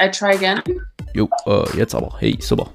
[0.00, 0.62] I try again.
[1.14, 2.14] Jo, äh, jetzt aber.
[2.18, 2.68] Hey, super.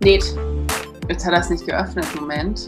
[0.00, 0.24] Lädt.
[1.08, 2.06] Jetzt hat er es nicht geöffnet.
[2.18, 2.66] Moment.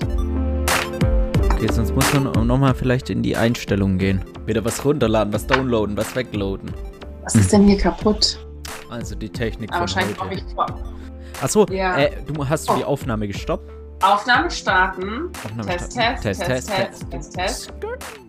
[1.54, 4.24] Okay, sonst muss man nochmal vielleicht in die Einstellungen gehen.
[4.46, 6.72] Wieder was runterladen, was downloaden, was wegloaden.
[7.24, 8.38] Was ist denn hier kaputt?
[8.90, 10.66] Also die Technik Aber von wahrscheinlich brauche ich vor.
[11.42, 11.96] Achso, Ja.
[11.98, 12.88] äh, du hast du die Oh.
[12.88, 13.70] Aufnahme gestoppt?
[14.02, 15.30] Aufnahme starten.
[15.44, 16.22] Aufnahme Test, starten.
[16.22, 17.72] Test, Test, Test, Test, Test.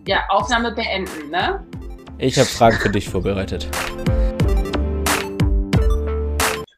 [0.06, 1.64] Ja, Aufnahme beenden, ne?
[2.20, 3.68] Ich habe Fragen für dich vorbereitet.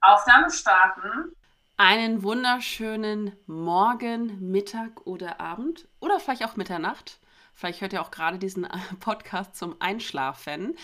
[0.02, 1.34] Aufnahme starten.
[1.78, 7.20] Einen wunderschönen Morgen, Mittag oder Abend oder vielleicht auch Mitternacht.
[7.54, 8.68] Vielleicht hört ihr auch gerade diesen
[9.00, 10.76] Podcast zum Einschlafen.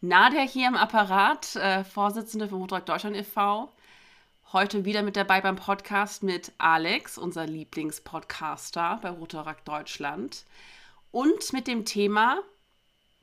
[0.00, 3.72] Nadia hier im Apparat, äh, Vorsitzende vom Motorrad Deutschland e.V.
[4.52, 10.44] Heute wieder mit dabei beim Podcast mit Alex, unser Lieblingspodcaster bei Rotorak Deutschland.
[11.10, 12.40] Und mit dem Thema,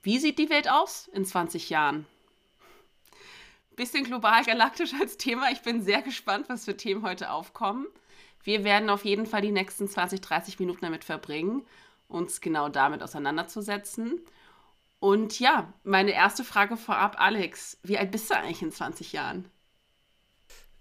[0.04, 2.06] wie sieht die Welt aus in 20 Jahren?
[3.76, 5.50] Bisschen global galaktisch als Thema.
[5.52, 7.88] Ich bin sehr gespannt, was für Themen heute aufkommen.
[8.44, 11.66] Wir werden auf jeden Fall die nächsten 20, 30 Minuten damit verbringen,
[12.08, 14.22] uns genau damit auseinanderzusetzen.
[15.00, 19.50] Und ja, meine erste Frage vorab, Alex, wie alt bist du eigentlich in 20 Jahren?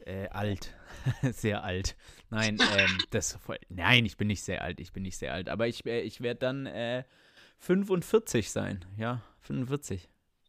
[0.01, 0.75] Äh, alt.
[1.23, 1.97] sehr alt.
[2.31, 4.81] Nein, ähm, das voll, Nein, ich bin nicht sehr alt.
[4.81, 5.49] Ich bin nicht sehr alt.
[5.49, 7.05] Aber ich, äh, ich werde dann äh,
[7.63, 8.85] 45 sein.
[8.97, 10.09] Ja, 45.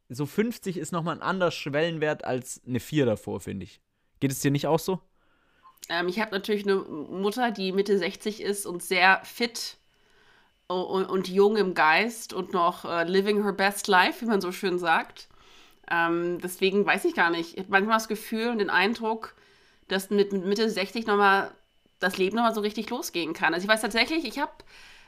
[0.09, 3.81] So 50 ist nochmal ein anderer Schwellenwert als eine 4 davor, finde ich.
[4.19, 4.99] Geht es dir nicht auch so?
[5.89, 9.77] Ähm, ich habe natürlich eine Mutter, die Mitte 60 ist und sehr fit
[10.67, 14.51] und, und jung im Geist und noch äh, living her best life, wie man so
[14.51, 15.27] schön sagt.
[15.91, 17.53] Ähm, deswegen weiß ich gar nicht.
[17.53, 19.35] Ich habe manchmal das Gefühl und den Eindruck,
[19.87, 21.51] dass mit, mit Mitte 60 nochmal
[21.99, 23.53] das Leben nochmal so richtig losgehen kann.
[23.53, 24.51] Also ich weiß tatsächlich, ich habe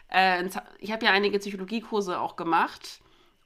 [0.09, 0.47] äh,
[0.79, 3.01] ich hab ja einige Psychologiekurse auch gemacht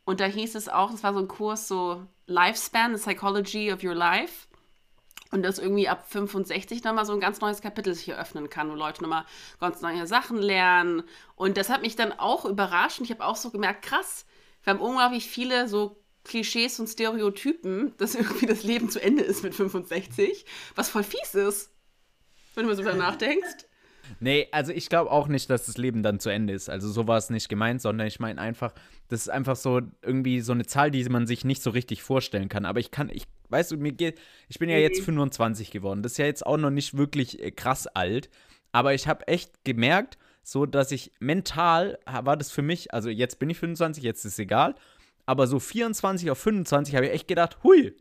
[0.10, 3.84] und da hieß es auch, es war so ein Kurs so Lifespan, the Psychology of
[3.84, 4.48] Your Life.
[5.32, 8.74] Und das irgendwie ab 65 nochmal so ein ganz neues Kapitel sich eröffnen kann, wo
[8.74, 9.26] Leute nochmal
[9.60, 11.04] ganz neue Sachen lernen.
[11.36, 12.98] Und das hat mich dann auch überrascht.
[12.98, 14.26] Und ich habe auch so gemerkt, krass,
[14.64, 19.44] wir haben unglaublich viele so Klischees und Stereotypen, dass irgendwie das Leben zu Ende ist
[19.44, 20.44] mit 65,
[20.74, 21.72] was voll fies ist,
[22.56, 23.69] wenn du mal so drüber nachdenkst.
[24.20, 26.70] Nee, also ich glaube auch nicht, dass das Leben dann zu Ende ist.
[26.70, 28.74] Also so war es nicht gemeint, sondern ich meine einfach,
[29.08, 32.50] das ist einfach so irgendwie so eine Zahl, die man sich nicht so richtig vorstellen
[32.50, 32.66] kann.
[32.66, 36.04] Aber ich kann, ich, weißt du, mir geht, ich bin ja jetzt 25 geworden.
[36.04, 38.30] Das ist ja jetzt auch noch nicht wirklich äh, krass alt.
[38.72, 43.40] Aber ich habe echt gemerkt, so dass ich mental war das für mich, also jetzt
[43.40, 44.76] bin ich 25, jetzt ist es egal.
[45.26, 47.96] Aber so 24 auf 25 habe ich echt gedacht, hui,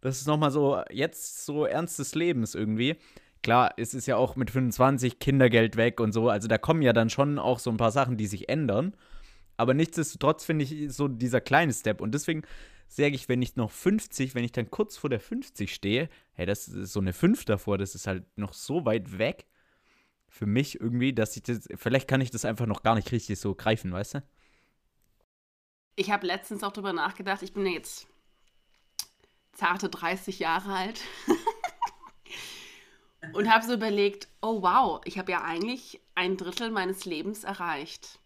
[0.00, 2.96] das ist nochmal so, jetzt so Ernst des Lebens irgendwie
[3.42, 6.28] klar, es ist ja auch mit 25 Kindergeld weg und so.
[6.28, 8.94] Also da kommen ja dann schon auch so ein paar Sachen, die sich ändern.
[9.56, 12.00] Aber nichtsdestotrotz finde ich so dieser kleine Step.
[12.00, 12.42] Und deswegen
[12.88, 16.46] sage ich, wenn ich noch 50, wenn ich dann kurz vor der 50 stehe, hey,
[16.46, 19.46] das ist so eine 5 davor, das ist halt noch so weit weg
[20.28, 23.40] für mich irgendwie, dass ich das, vielleicht kann ich das einfach noch gar nicht richtig
[23.40, 24.22] so greifen, weißt du?
[25.96, 28.06] Ich habe letztens auch drüber nachgedacht, ich bin jetzt
[29.52, 31.00] zarte 30 Jahre alt.
[33.32, 38.18] und habe so überlegt, oh wow, ich habe ja eigentlich ein Drittel meines Lebens erreicht.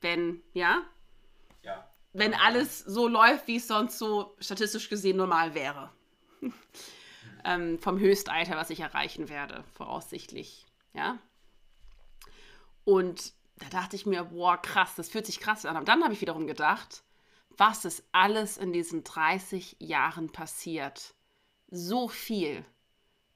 [0.00, 0.82] Wenn, ja?
[1.62, 1.88] Ja.
[2.12, 5.92] Wenn alles so läuft, wie es sonst so statistisch gesehen normal wäre.
[7.44, 11.18] ähm, vom Höchstalter, was ich erreichen werde, voraussichtlich, ja?
[12.84, 15.76] Und da dachte ich mir, boah, krass, das fühlt sich krass an.
[15.76, 17.04] Und dann habe ich wiederum gedacht,
[17.56, 21.14] was ist alles in diesen 30 Jahren passiert?
[21.68, 22.64] So viel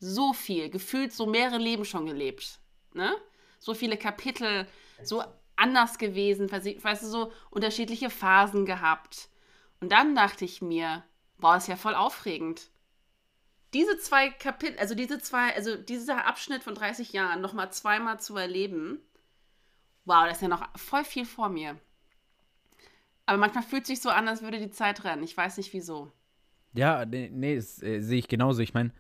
[0.04, 2.58] so viel, gefühlt so mehrere Leben schon gelebt.
[2.92, 3.14] Ne?
[3.58, 4.66] So viele Kapitel,
[5.02, 5.24] so
[5.56, 9.28] anders gewesen, weißt du, so unterschiedliche Phasen gehabt.
[9.80, 11.02] Und dann dachte ich mir,
[11.38, 12.70] boah, ist ja voll aufregend.
[13.72, 18.36] Diese zwei Kapitel, also diese zwei, also dieser Abschnitt von 30 Jahren nochmal zweimal zu
[18.36, 19.00] erleben,
[20.04, 21.76] wow, das ist ja noch voll viel vor mir.
[23.26, 25.22] Aber manchmal fühlt es sich so an, als würde die Zeit rennen.
[25.24, 26.12] Ich weiß nicht wieso.
[26.74, 28.60] Ja, nee, nee das äh, sehe ich genauso.
[28.60, 28.92] Ich meine,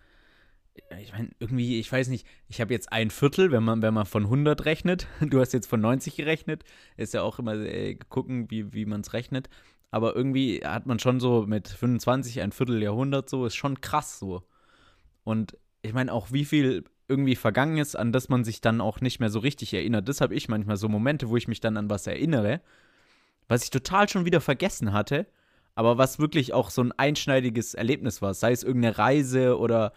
[1.00, 4.06] ich meine, irgendwie, ich weiß nicht, ich habe jetzt ein Viertel, wenn man, wenn man
[4.06, 5.06] von 100 rechnet.
[5.20, 6.64] Du hast jetzt von 90 gerechnet.
[6.96, 9.48] Ist ja auch immer äh, gucken, wie, wie man es rechnet.
[9.90, 14.42] Aber irgendwie hat man schon so mit 25 ein Vierteljahrhundert so, ist schon krass so.
[15.22, 19.00] Und ich meine auch, wie viel irgendwie vergangen ist, an das man sich dann auch
[19.00, 20.08] nicht mehr so richtig erinnert.
[20.08, 22.60] Das habe ich manchmal so Momente, wo ich mich dann an was erinnere,
[23.46, 25.26] was ich total schon wieder vergessen hatte,
[25.74, 28.34] aber was wirklich auch so ein einschneidiges Erlebnis war.
[28.34, 29.92] Sei es irgendeine Reise oder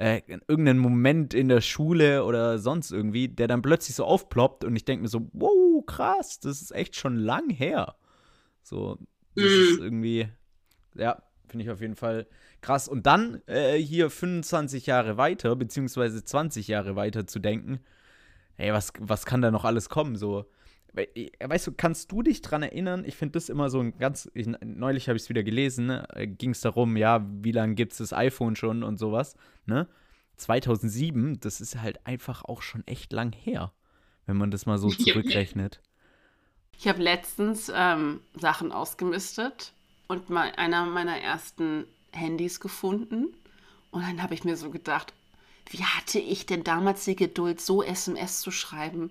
[0.00, 4.74] äh, irgendeinen Moment in der Schule oder sonst irgendwie, der dann plötzlich so aufploppt und
[4.74, 7.96] ich denke mir so, wow, krass, das ist echt schon lang her.
[8.62, 8.98] So,
[9.36, 9.60] das Mhm.
[9.60, 10.28] ist irgendwie,
[10.94, 12.26] Ja, finde ich auf jeden Fall
[12.62, 12.88] krass.
[12.88, 17.80] Und dann äh, hier 25 Jahre weiter, beziehungsweise 20 Jahre weiter zu denken,
[18.56, 20.16] ey, was, was kann da noch alles kommen?
[20.16, 20.46] So,
[20.92, 23.04] weißt du, kannst du dich dran erinnern?
[23.04, 24.30] Ich finde das immer so ein ganz.
[24.34, 26.06] Ich, neulich habe ich es wieder gelesen, ne?
[26.38, 29.88] ging es darum, ja, wie lange gibt es das iPhone schon und sowas, ne?
[30.36, 33.72] 2007, das ist halt einfach auch schon echt lang her,
[34.26, 35.80] wenn man das mal so zurückrechnet.
[36.78, 39.74] Ich habe letztens ähm, Sachen ausgemistet
[40.08, 43.36] und mal einer meiner ersten Handys gefunden.
[43.90, 45.12] Und dann habe ich mir so gedacht,
[45.68, 49.10] wie hatte ich denn damals die Geduld, so SMS zu schreiben?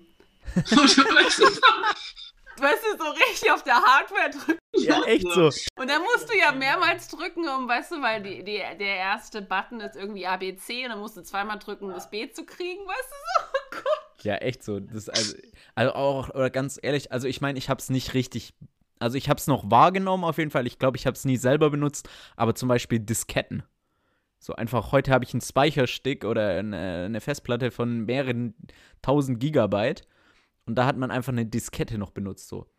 [2.60, 4.58] Weißt du, so richtig auf der Hardware drücken.
[4.76, 5.50] Ja, echt so.
[5.76, 9.42] Und dann musst du ja mehrmals drücken, um, weißt du, weil die, die, der erste
[9.42, 12.86] Button ist irgendwie ABC und dann musst du zweimal drücken, um das B zu kriegen,
[12.86, 13.82] weißt du so?
[13.84, 14.00] Oh.
[14.22, 14.80] Ja, echt so.
[14.80, 15.36] Das also,
[15.74, 18.52] also auch, oder ganz ehrlich, also ich meine, ich habe es nicht richtig,
[18.98, 20.66] also ich habe es noch wahrgenommen auf jeden Fall.
[20.66, 23.62] Ich glaube, ich habe es nie selber benutzt, aber zum Beispiel Disketten.
[24.38, 28.54] So einfach, heute habe ich einen Speicherstick oder eine, eine Festplatte von mehreren
[29.02, 30.06] tausend Gigabyte
[30.70, 32.70] und da hat man einfach eine Diskette noch benutzt, so.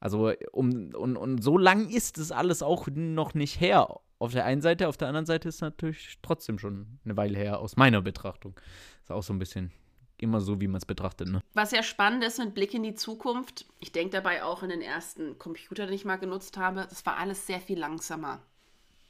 [0.00, 4.00] Also, um, und, und so lang ist es alles auch noch nicht her.
[4.18, 7.38] Auf der einen Seite, auf der anderen Seite ist es natürlich trotzdem schon eine Weile
[7.38, 8.58] her, aus meiner Betrachtung.
[9.00, 9.70] Ist auch so ein bisschen
[10.18, 11.28] immer so, wie man es betrachtet.
[11.28, 11.40] Ne?
[11.54, 14.82] Was ja spannend ist mit Blick in die Zukunft, ich denke dabei auch in den
[14.82, 18.42] ersten Computer, den ich mal genutzt habe, das war alles sehr viel langsamer.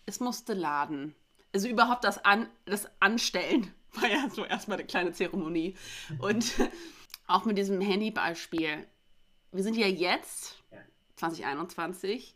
[0.04, 1.14] Es musste laden.
[1.54, 5.74] Also überhaupt das, An das Anstellen war ja so erstmal eine kleine Zeremonie.
[6.18, 6.52] Und
[7.26, 8.86] auch mit diesem Handybeispiel.
[9.52, 10.62] Wir sind ja jetzt,
[11.16, 12.34] 2021,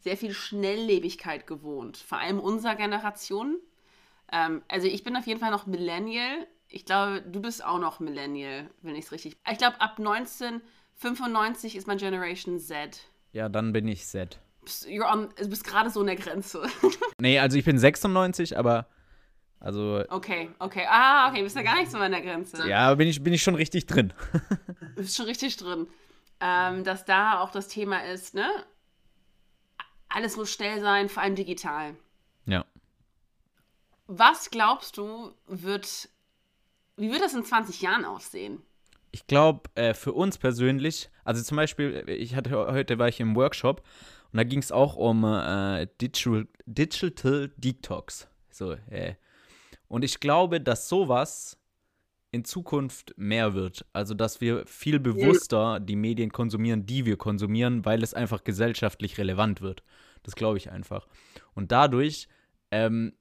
[0.00, 1.96] sehr viel Schnelllebigkeit gewohnt.
[1.96, 3.58] Vor allem unserer Generation.
[4.30, 6.46] Ähm, also ich bin auf jeden Fall noch Millennial.
[6.68, 9.36] Ich glaube, du bist auch noch Millennial, wenn ich es richtig.
[9.50, 13.00] Ich glaube, ab 1995 ist mein Generation Z.
[13.32, 14.40] Ja, dann bin ich Z.
[14.86, 16.66] You're on, du bist gerade so in der Grenze.
[17.20, 18.86] nee, also ich bin 96, aber
[19.64, 20.04] also.
[20.10, 20.84] Okay, okay.
[20.90, 22.68] Ah, okay, bist ja gar nicht so an der Grenze.
[22.68, 24.12] Ja, bin ich, bin ich schon richtig drin.
[24.94, 25.86] bist schon richtig drin.
[26.38, 28.46] Ähm, dass da auch das Thema ist, ne?
[30.10, 31.96] Alles muss schnell sein, vor allem digital.
[32.44, 32.66] Ja.
[34.06, 36.10] Was glaubst du, wird.
[36.96, 38.60] Wie wird das in 20 Jahren aussehen?
[39.12, 43.34] Ich glaube, äh, für uns persönlich, also zum Beispiel, ich hatte heute war ich im
[43.34, 43.82] Workshop
[44.30, 48.28] und da ging es auch um äh, Digital, Digital Detox.
[48.50, 49.14] So, äh,
[49.94, 51.56] und ich glaube, dass sowas
[52.32, 53.86] in Zukunft mehr wird.
[53.92, 59.18] Also, dass wir viel bewusster die Medien konsumieren, die wir konsumieren, weil es einfach gesellschaftlich
[59.18, 59.84] relevant wird.
[60.24, 61.06] Das glaube ich einfach.
[61.54, 62.26] Und dadurch
[62.72, 63.12] ähm,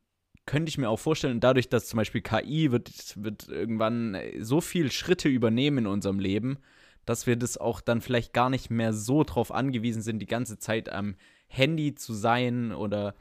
[0.47, 4.91] könnte ich mir auch vorstellen, dadurch, dass zum Beispiel KI wird, wird irgendwann so viel
[4.91, 6.57] Schritte übernehmen in unserem Leben,
[7.05, 10.57] dass wir das auch dann vielleicht gar nicht mehr so drauf angewiesen sind, die ganze
[10.57, 13.13] Zeit am Handy zu sein oder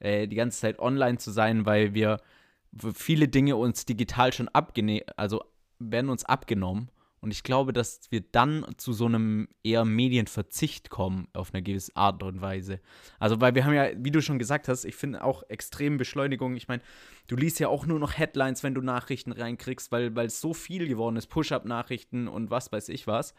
[0.00, 2.20] äh, die ganze Zeit online zu sein, weil wir
[2.94, 5.42] viele Dinge uns digital schon abgenommen, also
[5.78, 6.90] werden uns abgenommen.
[7.22, 11.94] Und ich glaube, dass wir dann zu so einem eher Medienverzicht kommen, auf eine gewisse
[11.94, 12.80] Art und Weise.
[13.18, 16.56] Also, weil wir haben ja, wie du schon gesagt hast, ich finde auch extrem Beschleunigung.
[16.56, 16.82] Ich meine,
[17.26, 20.88] du liest ja auch nur noch Headlines, wenn du Nachrichten reinkriegst, weil es so viel
[20.88, 23.34] geworden ist, Push-Up-Nachrichten und was weiß ich was.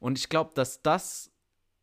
[0.00, 1.30] Und ich glaube, dass das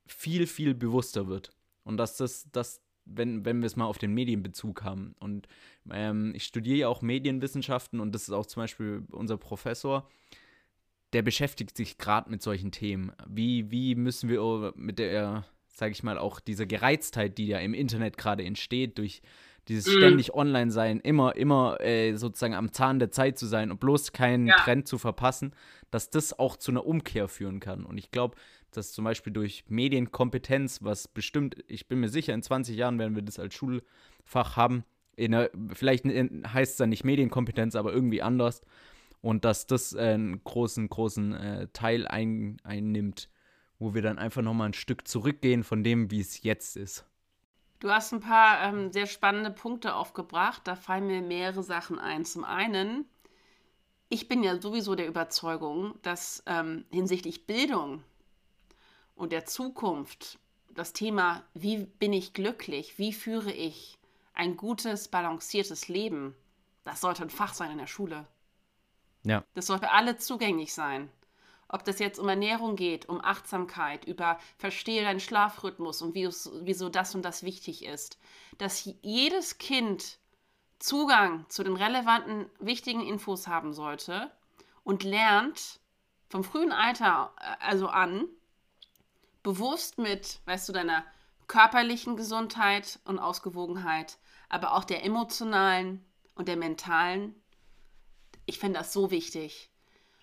[0.05, 1.51] viel, viel bewusster wird.
[1.85, 5.15] Und dass das, dass wenn, wenn wir es mal auf den Medienbezug haben.
[5.19, 5.47] Und
[5.91, 10.09] ähm, ich studiere ja auch Medienwissenschaften und das ist auch zum Beispiel unser Professor,
[11.13, 13.11] der beschäftigt sich gerade mit solchen Themen.
[13.27, 17.73] Wie, wie müssen wir mit der, sage ich mal, auch diese Gereiztheit, die ja im
[17.73, 19.21] Internet gerade entsteht, durch
[19.67, 19.97] dieses mhm.
[19.99, 24.11] ständig online sein, immer, immer äh, sozusagen am Zahn der Zeit zu sein und bloß
[24.11, 24.55] keinen ja.
[24.57, 25.53] Trend zu verpassen,
[25.91, 27.85] dass das auch zu einer Umkehr führen kann.
[27.85, 28.35] Und ich glaube,
[28.77, 33.15] dass zum Beispiel durch Medienkompetenz, was bestimmt, ich bin mir sicher, in 20 Jahren werden
[33.15, 34.83] wir das als Schulfach haben,
[35.17, 38.61] der, vielleicht heißt es dann nicht Medienkompetenz, aber irgendwie anders.
[39.21, 43.29] Und dass das äh, einen großen, großen äh, Teil ein, einnimmt,
[43.79, 47.05] wo wir dann einfach nochmal ein Stück zurückgehen von dem, wie es jetzt ist.
[47.79, 50.61] Du hast ein paar ähm, sehr spannende Punkte aufgebracht.
[50.65, 52.25] Da fallen mir mehrere Sachen ein.
[52.25, 53.05] Zum einen,
[54.09, 58.03] ich bin ja sowieso der Überzeugung, dass ähm, hinsichtlich Bildung
[59.15, 60.39] und der Zukunft
[60.69, 63.97] das Thema, wie bin ich glücklich, wie führe ich
[64.33, 66.35] ein gutes, balanciertes Leben,
[66.83, 68.25] das sollte ein Fach sein in der Schule.
[69.23, 69.43] Ja.
[69.53, 71.09] Das sollte alle zugänglich sein.
[71.69, 77.15] Ob das jetzt um Ernährung geht, um Achtsamkeit, über verstehe deinen Schlafrhythmus und wieso das
[77.15, 78.19] und das wichtig ist.
[78.57, 80.19] Dass jedes Kind
[80.77, 84.29] Zugang zu den relevanten, wichtigen Infos haben sollte
[84.83, 85.79] und lernt
[86.29, 88.27] vom frühen Alter äh, also an,
[89.43, 91.03] bewusst mit, weißt du, deiner
[91.47, 94.17] körperlichen Gesundheit und Ausgewogenheit,
[94.49, 96.03] aber auch der emotionalen
[96.35, 97.35] und der mentalen.
[98.45, 99.69] Ich finde das so wichtig.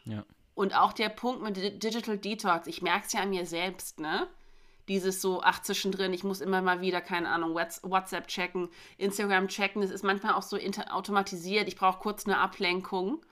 [0.05, 0.25] Ja.
[0.55, 4.29] Und auch der Punkt mit Digital Detox, ich merke es ja an mir selbst, ne?
[4.89, 9.83] Dieses so, ach, zwischendrin, ich muss immer mal wieder, keine Ahnung, WhatsApp checken, Instagram checken,
[9.83, 13.25] das ist manchmal auch so automatisiert, ich brauche kurz eine Ablenkung.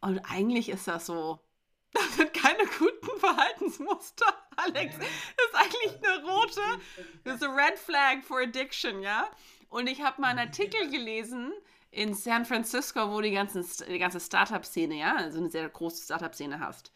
[0.00, 1.38] Und eigentlich ist das so,
[1.92, 4.26] das sind keine guten Verhaltensmuster,
[4.74, 4.96] Alex.
[4.96, 6.60] Ist eigentlich eine rote,
[7.24, 9.28] das ist eine Red Flag for Addiction, ja?
[9.68, 11.52] Und ich habe mal einen Artikel gelesen
[11.90, 16.60] in San Francisco, wo die, ganzen, die ganze Startup-Szene, ja, also eine sehr große Startup-Szene
[16.60, 16.92] hast.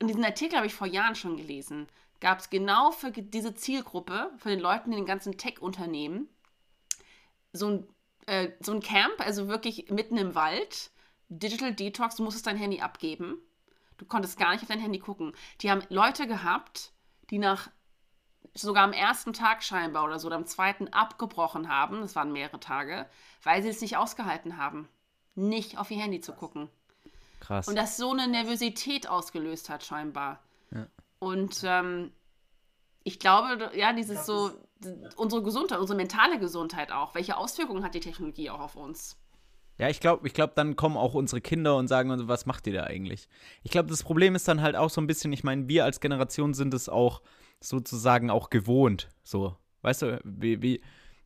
[0.00, 1.86] Und diesen Artikel habe ich vor Jahren schon gelesen.
[2.20, 6.28] Gab es genau für diese Zielgruppe, für den Leuten in den ganzen Tech-Unternehmen,
[7.52, 7.88] so ein,
[8.26, 10.90] äh, so ein Camp, also wirklich mitten im Wald,
[11.28, 13.38] Digital Detox, du musstest dein Handy abgeben.
[13.98, 15.32] Du konntest gar nicht auf dein Handy gucken.
[15.60, 16.92] Die haben Leute gehabt,
[17.30, 17.70] die nach
[18.54, 22.60] sogar am ersten Tag scheinbar oder so oder am zweiten abgebrochen haben, das waren mehrere
[22.60, 23.06] Tage,
[23.42, 24.88] weil sie es nicht ausgehalten haben,
[25.34, 26.68] nicht auf ihr Handy zu gucken.
[27.40, 27.68] Krass.
[27.68, 30.40] Und das so eine Nervosität ausgelöst hat scheinbar.
[30.70, 30.86] Ja.
[31.18, 32.12] Und ähm,
[33.04, 34.50] ich glaube, ja, dieses so,
[35.16, 37.14] unsere Gesundheit, unsere mentale Gesundheit auch.
[37.14, 39.16] Welche Auswirkungen hat die Technologie auch auf uns?
[39.78, 42.72] Ja, ich glaube, ich glaube, dann kommen auch unsere Kinder und sagen, was macht ihr
[42.72, 43.28] da eigentlich?
[43.62, 46.00] Ich glaube, das Problem ist dann halt auch so ein bisschen, ich meine, wir als
[46.00, 47.22] Generation sind es auch
[47.60, 49.08] sozusagen auch gewohnt.
[49.22, 50.80] So, weißt du, wie, wie,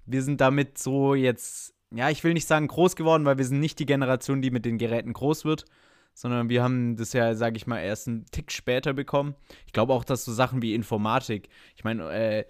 [0.04, 3.60] wir sind damit so jetzt, ja, ich will nicht sagen groß geworden, weil wir sind
[3.60, 5.64] nicht die Generation, die mit den Geräten groß wird,
[6.12, 9.34] sondern wir haben das ja, sage ich mal, erst einen Tick später bekommen.
[9.66, 12.44] Ich glaube auch, dass so Sachen wie Informatik, ich meine, äh,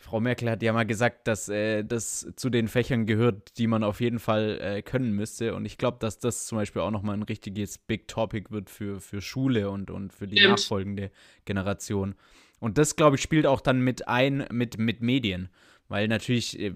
[0.00, 3.82] Frau Merkel hat ja mal gesagt, dass äh, das zu den Fächern gehört, die man
[3.82, 5.54] auf jeden Fall äh, können müsste.
[5.54, 9.00] Und ich glaube, dass das zum Beispiel auch nochmal ein richtiges Big Topic wird für,
[9.00, 10.52] für Schule und, und für die Stimmt.
[10.52, 11.10] nachfolgende
[11.44, 12.14] Generation.
[12.60, 15.48] Und das, glaube ich, spielt auch dann mit ein mit, mit Medien.
[15.88, 16.74] Weil natürlich äh,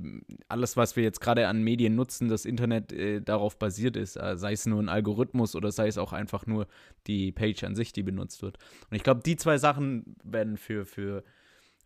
[0.49, 4.37] alles, was wir jetzt gerade an Medien nutzen, das Internet äh, darauf basiert ist, äh,
[4.37, 6.67] sei es nur ein Algorithmus oder sei es auch einfach nur
[7.07, 8.57] die Page an sich, die benutzt wird.
[8.91, 11.25] Und ich glaube, die zwei Sachen werden für, für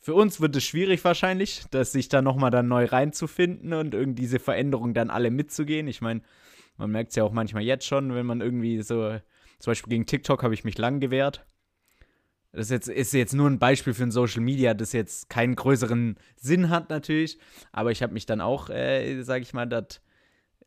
[0.06, 4.22] für uns wird es schwierig wahrscheinlich, dass sich da nochmal dann neu reinzufinden und irgendwie
[4.22, 5.88] diese Veränderung dann alle mitzugehen.
[5.88, 6.22] Ich meine,
[6.76, 9.18] man merkt es ja auch manchmal jetzt schon, wenn man irgendwie so,
[9.58, 11.44] zum Beispiel gegen TikTok habe ich mich lang gewehrt.
[12.52, 16.16] Das jetzt, ist jetzt nur ein Beispiel für ein Social Media, das jetzt keinen größeren
[16.36, 17.40] Sinn hat natürlich.
[17.72, 20.02] Aber ich habe mich dann auch, äh, sage ich mal, dort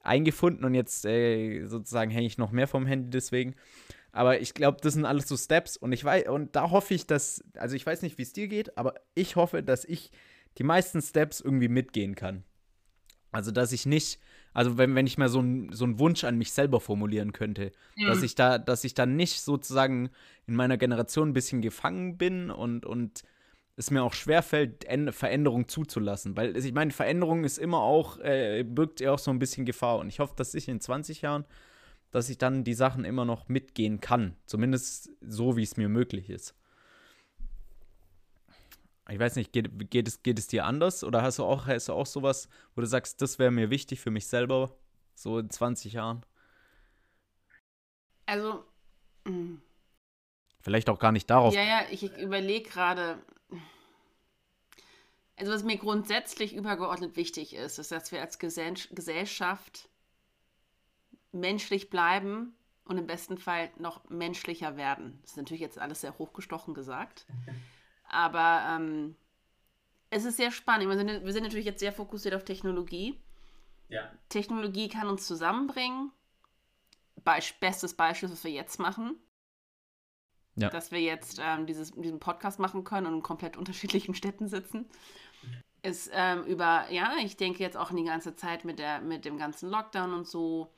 [0.01, 3.55] eingefunden und jetzt äh, sozusagen hänge ich noch mehr vom Handy deswegen.
[4.11, 7.05] Aber ich glaube, das sind alles so Steps und ich weiß, und da hoffe ich,
[7.05, 10.11] dass, also ich weiß nicht, wie es dir geht, aber ich hoffe, dass ich
[10.57, 12.43] die meisten Steps irgendwie mitgehen kann.
[13.31, 14.19] Also, dass ich nicht,
[14.53, 17.71] also wenn, wenn ich mal so, ein, so einen Wunsch an mich selber formulieren könnte,
[17.95, 18.07] mhm.
[18.07, 20.09] dass ich da, dass ich da nicht sozusagen
[20.47, 23.23] in meiner Generation ein bisschen gefangen bin und, und
[23.75, 26.35] es mir auch schwerfällt, Veränderung zuzulassen.
[26.35, 29.99] Weil ich meine, Veränderung ist immer auch, äh, birgt ja auch so ein bisschen Gefahr.
[29.99, 31.45] Und ich hoffe, dass ich in 20 Jahren
[32.11, 34.35] dass ich dann die Sachen immer noch mitgehen kann.
[34.45, 36.55] Zumindest so, wie es mir möglich ist.
[39.09, 41.87] Ich weiß nicht, geht, geht, es, geht es dir anders oder hast du auch, hast
[41.87, 44.75] du auch sowas, wo du sagst, das wäre mir wichtig für mich selber,
[45.15, 46.23] so in 20 Jahren?
[48.25, 48.63] Also.
[49.25, 49.31] Mh.
[49.31, 49.61] Mm.
[50.61, 51.53] Vielleicht auch gar nicht darauf.
[51.53, 53.17] Ja, ja, ich überlege gerade.
[55.37, 59.89] Also, was mir grundsätzlich übergeordnet wichtig ist, ist, dass wir als Gesellschaft
[61.31, 62.55] menschlich bleiben
[62.85, 65.19] und im besten Fall noch menschlicher werden.
[65.21, 67.25] Das ist natürlich jetzt alles sehr hochgestochen gesagt.
[68.09, 69.15] Aber ähm,
[70.09, 70.89] es ist sehr spannend.
[70.89, 73.19] Wir sind, wir sind, natürlich jetzt sehr fokussiert auf Technologie.
[73.89, 74.11] Ja.
[74.29, 76.11] Technologie kann uns zusammenbringen.
[77.23, 79.17] Beisp bestes Beispiel, was wir jetzt machen.
[80.55, 80.69] Ja.
[80.69, 84.89] Dass wir jetzt ähm, dieses, diesen Podcast machen können und in komplett unterschiedlichen Städten sitzen.
[85.81, 89.25] Ist ähm, über, ja, ich denke jetzt auch in die ganze Zeit mit, der, mit
[89.25, 90.73] dem ganzen Lockdown und so,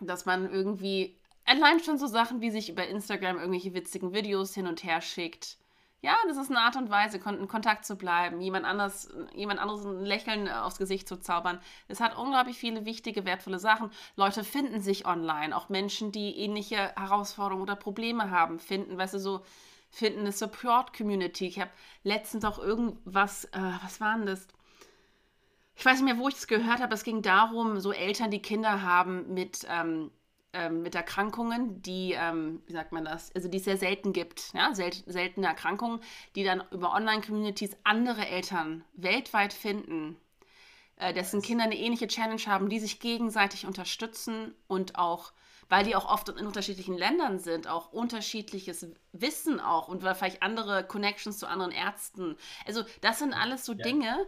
[0.00, 4.66] dass man irgendwie allein schon so Sachen wie sich über Instagram irgendwelche witzigen Videos hin
[4.66, 5.58] und her schickt.
[6.04, 9.86] Ja, das ist eine Art und Weise, in Kontakt zu bleiben, jemand anders, jemand anderes
[9.86, 11.58] ein Lächeln aufs Gesicht zu zaubern.
[11.88, 13.90] Es hat unglaublich viele wichtige, wertvolle Sachen.
[14.14, 19.18] Leute finden sich online, auch Menschen, die ähnliche Herausforderungen oder Probleme haben, finden, weißt du,
[19.18, 19.40] so
[19.90, 21.46] finden eine Support-Community.
[21.46, 21.70] Ich habe
[22.02, 24.46] letztens auch irgendwas, äh, was war denn das?
[25.76, 28.42] Ich weiß nicht mehr, wo ich es gehört habe, es ging darum, so Eltern, die
[28.42, 30.10] Kinder haben mit, ähm,
[30.52, 34.52] ähm, mit Erkrankungen, die, ähm, wie sagt man das, also die es sehr selten gibt,
[34.54, 36.00] ja, sel seltene Erkrankungen,
[36.36, 40.16] die dann über Online-Communities andere Eltern weltweit finden,
[40.96, 45.32] äh, dessen Kinder eine ähnliche Challenge haben, die sich gegenseitig unterstützen und auch
[45.68, 50.84] weil die auch oft in unterschiedlichen Ländern sind, auch unterschiedliches Wissen auch und vielleicht andere
[50.84, 52.36] Connections zu anderen Ärzten.
[52.66, 53.82] Also das sind alles so ja.
[53.82, 54.26] Dinge.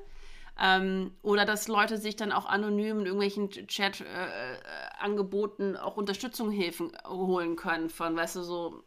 [0.59, 7.57] Ähm, oder dass Leute sich dann auch anonym in irgendwelchen Chat-Angeboten äh, auch Unterstützungshilfen holen
[7.57, 8.85] können von, weißt du, so,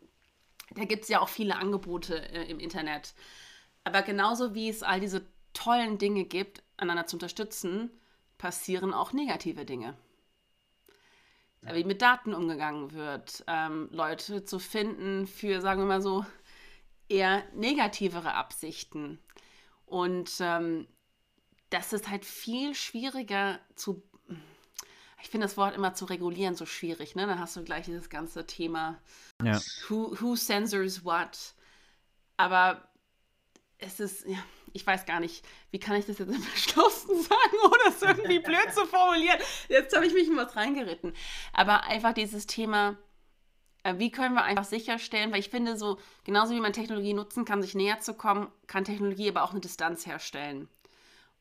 [0.72, 3.14] da gibt es ja auch viele Angebote äh, im Internet.
[3.84, 7.92] Aber genauso wie es all diese tollen Dinge gibt, einander zu unterstützen,
[8.38, 9.96] passieren auch negative Dinge
[11.66, 11.76] ja.
[11.76, 16.26] wie mit Daten umgegangen wird, ähm, Leute zu finden für, sagen wir mal so,
[17.08, 19.20] eher negativere Absichten.
[19.86, 20.88] Und ähm,
[21.70, 24.04] das ist halt viel schwieriger zu.
[25.22, 27.28] Ich finde das Wort immer zu regulieren so schwierig, ne?
[27.28, 29.02] Dann hast du gleich dieses ganze Thema
[29.44, 29.60] ja.
[29.88, 31.54] who, who censors what.
[32.38, 32.88] Aber
[33.80, 34.38] es ist, ja,
[34.74, 38.40] ich weiß gar nicht, wie kann ich das jetzt im Beschlossen sagen, ohne es irgendwie
[38.46, 39.40] blöd zu formulieren.
[39.68, 41.14] Jetzt habe ich mich in was reingeritten.
[41.54, 42.98] Aber einfach dieses Thema,
[43.84, 47.46] äh, wie können wir einfach sicherstellen, weil ich finde, so genauso wie man Technologie nutzen
[47.46, 50.70] kann, sich näher zu kommen, kann Technologie aber auch eine Distanz herstellen.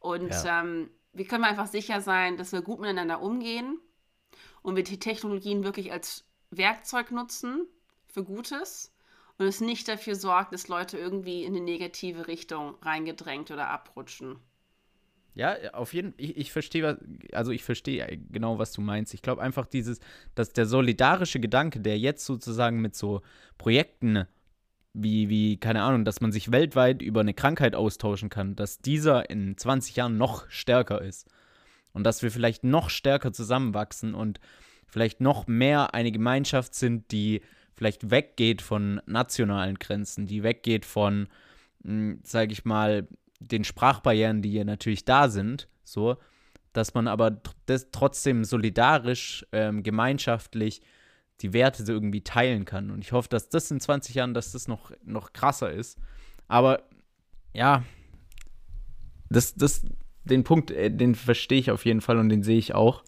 [0.01, 0.61] Und ja.
[0.61, 3.81] ähm, wie können wir einfach sicher sein, dass wir gut miteinander umgehen
[4.63, 7.67] und wir die Technologien wirklich als Werkzeug nutzen
[8.07, 8.93] für Gutes
[9.39, 14.37] und es nicht dafür sorgt, dass Leute irgendwie in eine negative Richtung reingedrängt oder abrutschen.
[15.35, 16.21] Ja, auf jeden Fall.
[16.21, 16.99] Ich, ich verstehe,
[17.33, 19.15] also ich verstehe genau, was du meinst.
[19.15, 20.01] Ich glaube einfach dieses,
[20.35, 23.23] dass der solidarische Gedanke, der jetzt sozusagen mit so
[23.57, 24.27] Projekten
[25.03, 29.31] wie, wie, keine Ahnung, dass man sich weltweit über eine Krankheit austauschen kann, dass dieser
[29.31, 31.29] in 20 Jahren noch stärker ist.
[31.93, 34.41] Und dass wir vielleicht noch stärker zusammenwachsen und
[34.87, 37.43] vielleicht noch mehr eine Gemeinschaft sind, die
[37.75, 41.29] vielleicht weggeht von nationalen Grenzen, die weggeht von,
[41.85, 43.07] hm, sage ich mal,
[43.41, 46.17] den Sprachbarrieren, die ja natürlich da sind, so,
[46.73, 47.41] dass man aber
[47.93, 50.83] trotzdem solidarisch, ähm, gemeinschaftlich
[51.41, 52.91] die Werte so irgendwie teilen kann.
[52.91, 55.99] Und ich hoffe, dass das in 20 Jahren, dass das noch, noch krasser ist.
[56.49, 56.83] Aber
[57.55, 57.85] ja,
[59.31, 59.85] das, das,
[60.25, 63.05] den Punkt, äh, den verstehe ich auf jeden Fall und den sehe ich auch.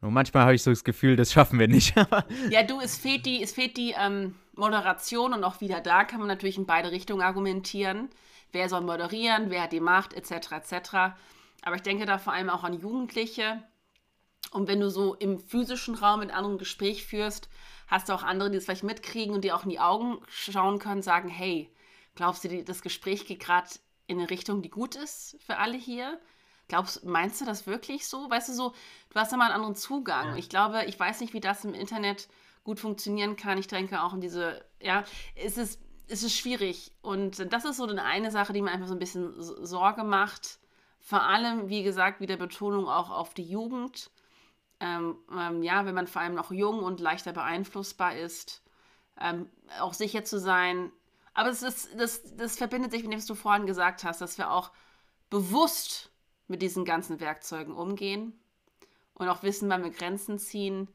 [0.00, 1.94] Und manchmal habe ich so das Gefühl, das schaffen wir nicht.
[2.50, 6.18] ja, du, es fehlt die, es fehlt die ähm, Moderation und auch wieder da kann
[6.18, 8.10] man natürlich in beide Richtungen argumentieren.
[8.50, 10.90] Wer soll moderieren, wer hat die Macht, etc., etc.
[11.62, 13.62] Aber ich denke da vor allem auch an Jugendliche.
[14.52, 17.48] Und wenn du so im physischen Raum mit anderen ein Gespräch führst,
[17.88, 20.78] hast du auch andere, die es vielleicht mitkriegen und die auch in die Augen schauen
[20.78, 21.70] können, sagen, hey,
[22.14, 23.70] glaubst du, das Gespräch geht gerade
[24.06, 26.20] in eine Richtung, die gut ist für alle hier?
[26.68, 28.30] Glaubst, meinst du das wirklich so?
[28.30, 28.74] Weißt du, so,
[29.10, 30.28] du hast mal einen anderen Zugang.
[30.28, 30.36] Ja.
[30.36, 32.28] Ich glaube, ich weiß nicht, wie das im Internet
[32.62, 33.58] gut funktionieren kann.
[33.58, 36.92] Ich denke auch in diese, ja, es ist, es ist schwierig.
[37.00, 40.58] Und das ist so eine Sache, die mir einfach so ein bisschen Sorge macht.
[41.00, 44.10] Vor allem, wie gesagt, wieder Betonung auch auf die Jugend.
[44.82, 48.62] Ähm, ähm, ja, wenn man vor allem noch jung und leichter beeinflussbar ist,
[49.20, 50.90] ähm, auch sicher zu sein.
[51.34, 54.38] Aber es ist, das, das verbindet sich mit dem, was du vorhin gesagt hast, dass
[54.38, 54.72] wir auch
[55.30, 56.10] bewusst
[56.48, 58.32] mit diesen ganzen Werkzeugen umgehen
[59.14, 60.88] und auch wissen, wann wir Grenzen ziehen.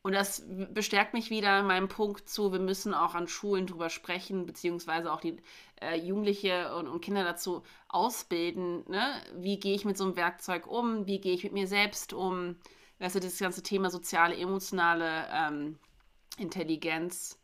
[0.00, 3.90] Und das bestärkt mich wieder in meinem Punkt zu, wir müssen auch an Schulen drüber
[3.90, 5.36] sprechen, beziehungsweise auch die
[5.82, 8.84] äh, Jugendliche und, und, Kinder dazu ausbilden.
[8.88, 9.22] Ne?
[9.36, 11.06] Wie gehe ich mit so einem Werkzeug um?
[11.06, 12.56] Wie gehe ich mit mir selbst um?
[12.98, 15.78] Du, das ganze Thema soziale, emotionale ähm,
[16.38, 17.38] Intelligenz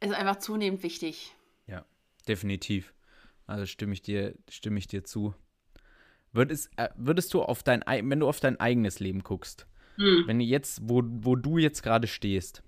[0.00, 1.34] ist einfach zunehmend wichtig.
[1.66, 1.84] Ja,
[2.26, 2.94] definitiv.
[3.46, 5.34] Also stimme ich dir, stimme ich dir zu.
[6.32, 10.24] Würdest, äh, würdest du auf dein, wenn du auf dein eigenes Leben guckst, hm.
[10.26, 12.62] wenn jetzt, wo, wo du jetzt gerade stehst,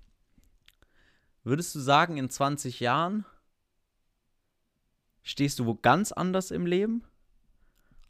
[1.43, 3.25] würdest du sagen, in 20 Jahren
[5.23, 7.03] stehst du wo ganz anders im Leben?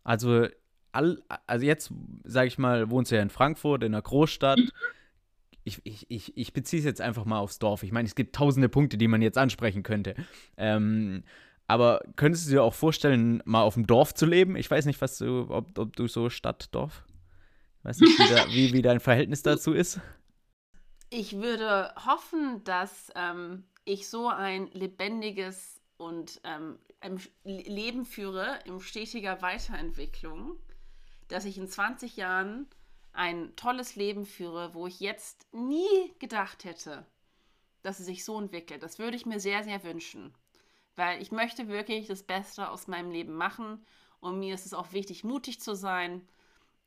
[0.03, 0.47] Also,
[0.91, 1.91] all, also jetzt,
[2.23, 4.59] sag ich mal, wohnst du ja in Frankfurt, in einer Großstadt.
[5.63, 7.83] Ich, ich, ich, ich beziehe es jetzt einfach mal aufs Dorf.
[7.83, 10.15] Ich meine, es gibt tausende Punkte, die man jetzt ansprechen könnte.
[10.57, 11.23] Ähm,
[11.67, 14.55] aber könntest du dir auch vorstellen, mal auf dem Dorf zu leben?
[14.55, 17.05] Ich weiß nicht, was du, ob, ob du so Stadt, Dorf.
[17.79, 19.99] Ich weiß nicht, wie, da, wie, wie dein Verhältnis dazu ist.
[21.09, 26.79] Ich würde hoffen, dass ähm, ich so ein lebendiges und ähm,
[27.43, 30.57] Leben führe in stetiger Weiterentwicklung,
[31.31, 32.67] dass ich in 20 Jahren
[33.13, 37.05] ein tolles Leben führe, wo ich jetzt nie gedacht hätte,
[37.81, 38.83] dass es sich so entwickelt.
[38.83, 40.33] Das würde ich mir sehr, sehr wünschen.
[40.95, 43.85] Weil ich möchte wirklich das Beste aus meinem Leben machen
[44.19, 46.27] und mir ist es auch wichtig, mutig zu sein.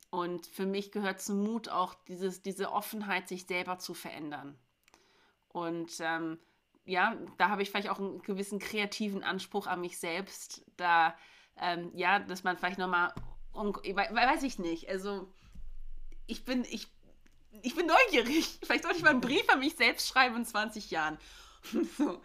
[0.09, 4.57] Und für mich gehört zum Mut auch dieses, diese Offenheit, sich selber zu verändern.
[5.49, 6.39] Und ähm,
[6.85, 10.63] ja, da habe ich vielleicht auch einen gewissen kreativen Anspruch an mich selbst.
[10.77, 11.15] Da,
[11.57, 13.13] ähm, ja, dass man vielleicht nochmal,
[13.55, 14.89] um, weiß ich nicht.
[14.89, 15.27] Also,
[16.27, 16.87] ich bin, ich
[17.61, 18.59] ich bin neugierig.
[18.63, 21.17] Vielleicht sollte ich mal einen Brief an mich selbst schreiben in 20 Jahren.
[21.97, 22.21] So,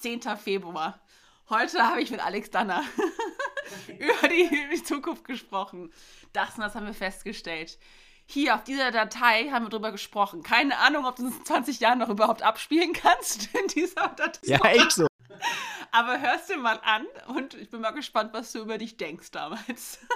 [0.00, 0.20] 10.
[0.36, 1.00] Februar.
[1.48, 2.84] Heute habe ich mit Alex Danner
[3.98, 5.90] über die, die Zukunft gesprochen.
[6.34, 7.78] Das und das haben wir festgestellt.
[8.26, 10.42] Hier auf dieser Datei haben wir drüber gesprochen.
[10.42, 14.38] Keine Ahnung, ob du es in 20 Jahren noch überhaupt abspielen kannst in dieser Datei.
[14.42, 15.06] Ja, echt so.
[15.94, 19.30] Aber hörst dir mal an und ich bin mal gespannt, was du über dich denkst
[19.30, 20.00] damals.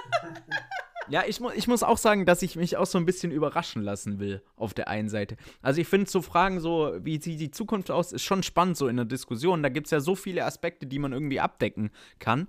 [1.11, 3.81] Ja, ich, mu ich muss auch sagen, dass ich mich auch so ein bisschen überraschen
[3.81, 5.37] lassen will, auf der einen Seite.
[5.63, 8.87] Also ich finde so Fragen so, wie sieht die Zukunft aus, ist schon spannend so
[8.87, 9.63] in der Diskussion.
[9.63, 11.89] Da gibt es ja so viele Aspekte, die man irgendwie abdecken
[12.19, 12.47] kann.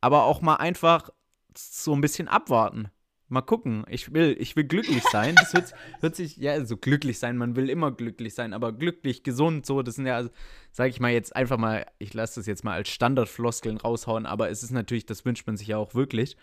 [0.00, 1.10] Aber auch mal einfach
[1.54, 2.88] so ein bisschen abwarten.
[3.30, 3.84] Mal gucken.
[3.88, 5.36] Ich will, ich will glücklich sein.
[5.36, 8.72] Das hört, hört sich, ja, so also glücklich sein, man will immer glücklich sein, aber
[8.72, 10.28] glücklich, gesund, so, das sind ja,
[10.72, 14.50] sag ich mal jetzt einfach mal, ich lasse das jetzt mal als Standardfloskeln raushauen, aber
[14.50, 16.36] es ist natürlich, das wünscht man sich ja auch wirklich.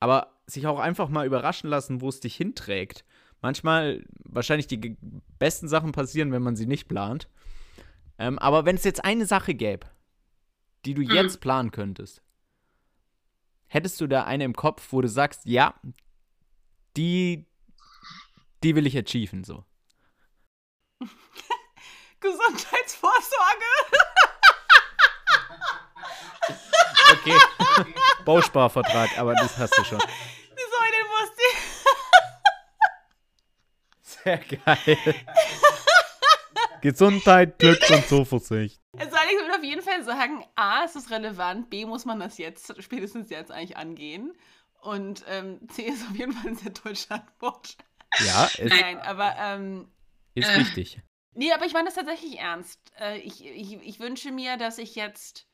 [0.00, 3.04] Aber sich auch einfach mal überraschen lassen, wo es dich hinträgt.
[3.40, 4.96] Manchmal wahrscheinlich die
[5.38, 7.28] besten Sachen passieren, wenn man sie nicht plant.
[8.18, 9.86] Ähm, aber wenn es jetzt eine Sache gäbe,
[10.84, 11.10] die du mhm.
[11.10, 12.22] jetzt planen könntest,
[13.68, 15.74] hättest du da eine im Kopf, wo du sagst, ja,
[16.98, 17.46] die,
[18.62, 19.64] die will ich achieven, so.
[22.20, 23.64] Gesundheitsvorsorge.
[27.12, 27.38] okay.
[28.24, 30.00] Bausparvertrag, aber das hast du schon.
[34.02, 35.14] Sehr geil.
[36.80, 38.80] Gesundheit, Glück und Zuversicht.
[38.96, 42.38] Also ich würde auf jeden Fall sagen, A, ist es relevant, B, muss man das
[42.38, 44.32] jetzt, spätestens jetzt eigentlich angehen.
[44.80, 47.76] Und ähm, C ist auf jeden Fall eine sehr deutsche Antwort.
[48.24, 49.90] Ja, ist, Nein, aber ähm,
[50.34, 51.00] ist äh, wichtig.
[51.34, 52.80] Nee, aber ich meine das tatsächlich ernst.
[52.98, 55.46] Äh, ich, ich, ich wünsche mir, dass ich jetzt,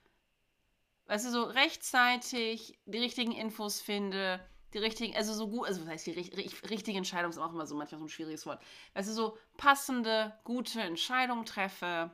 [1.07, 4.41] weißt du, so rechtzeitig die richtigen Infos finde,
[4.73, 6.13] die richtigen, also so gut, also was heißt die
[6.71, 8.63] richtige Entscheidung ist auch immer so manchmal so ein schwieriges Wort.
[8.93, 12.11] Also so passende, gute Entscheidungen treffe,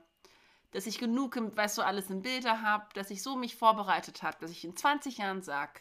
[0.73, 4.37] dass ich genug, weißt du, alles in Bilder habe, dass ich so mich vorbereitet habe,
[4.40, 5.81] dass ich in 20 Jahren sage,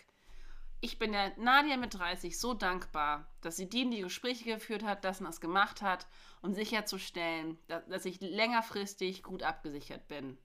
[0.82, 4.84] ich bin der Nadia mit 30 so dankbar, dass sie die in die Gespräche geführt
[4.84, 6.08] hat, das und das gemacht hat,
[6.42, 10.38] um sicherzustellen, dass, dass ich längerfristig gut abgesichert bin.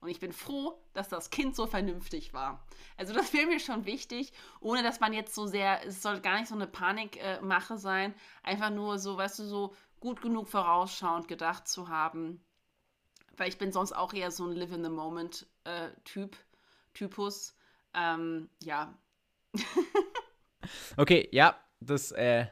[0.00, 2.64] Und ich bin froh, dass das Kind so vernünftig war.
[2.96, 6.38] Also das wäre mir schon wichtig, ohne dass man jetzt so sehr, es soll gar
[6.38, 11.28] nicht so eine Panikmache äh, sein, einfach nur so, weißt du, so gut genug vorausschauend
[11.28, 12.40] gedacht zu haben.
[13.36, 16.38] Weil ich bin sonst auch eher so ein Live-in-the-Moment-Typ, äh,
[16.94, 17.54] Typus.
[17.94, 18.96] Ähm, ja.
[20.96, 22.46] okay, ja, das, äh,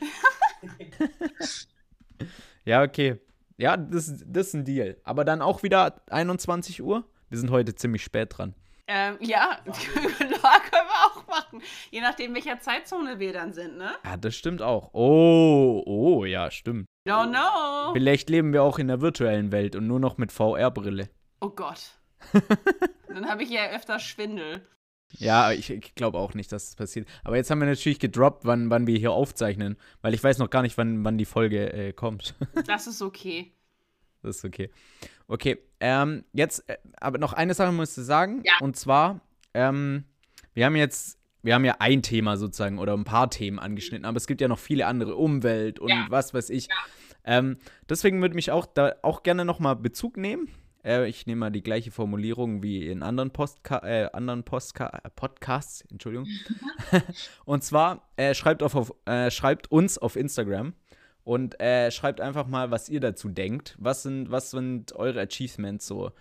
[2.65, 3.19] ja, okay.
[3.57, 4.97] Ja, das, das ist ein Deal.
[5.05, 7.05] Aber dann auch wieder 21 Uhr.
[7.29, 8.55] Wir sind heute ziemlich spät dran.
[8.87, 11.63] Ähm, ja, können wir auch machen.
[11.91, 13.93] Je nachdem, welcher Zeitzone wir dann sind, ne?
[14.05, 14.91] Ja, das stimmt auch.
[14.93, 16.87] Oh, oh, ja, stimmt.
[17.07, 17.93] No, no.
[17.95, 21.09] Vielleicht leben wir auch in der virtuellen Welt und nur noch mit VR-Brille.
[21.41, 21.99] Oh Gott.
[23.09, 24.67] dann habe ich ja öfter Schwindel.
[25.19, 27.09] Ja, ich, ich glaube auch nicht, dass es das passiert.
[27.23, 30.51] Aber jetzt haben wir natürlich gedroppt, wann, wann wir hier aufzeichnen, weil ich weiß noch
[30.51, 32.35] gar nicht, wann, wann die Folge äh, kommt.
[32.67, 33.53] Das ist okay.
[34.23, 34.71] Das ist okay.
[35.29, 38.43] Okay, ähm, jetzt, äh, aber noch eine Sache musst du sagen.
[38.45, 38.53] Ja.
[38.61, 39.21] Und zwar,
[39.53, 40.05] ähm,
[40.55, 44.17] wir haben jetzt, wir haben ja ein Thema sozusagen oder ein paar Themen angeschnitten, aber
[44.17, 46.07] es gibt ja noch viele andere, Umwelt und Ja.
[46.09, 46.69] was weiß ich.
[46.69, 46.75] Ja.
[47.27, 47.57] Ähm,
[47.89, 50.49] deswegen würde mich auch da auch gerne nochmal Bezug nehmen.
[50.85, 55.11] Äh, ich nehme mal die gleiche Formulierung wie in anderen, Postka äh, anderen Postka äh,
[55.11, 56.29] Podcasts, Entschuldigung.
[57.45, 60.75] und zwar äh, schreibt, auf, auf, äh, schreibt uns auf Instagram
[61.25, 63.77] und äh, schreibt einfach mal, was ihr dazu denkt.
[63.79, 66.13] Was sind, was sind eure Achievements so